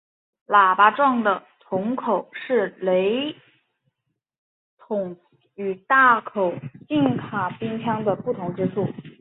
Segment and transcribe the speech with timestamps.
[0.47, 3.35] 喇叭状的铳口是雷
[4.79, 5.15] 筒
[5.53, 6.55] 与大口
[6.87, 8.87] 径卡宾枪的不同之处。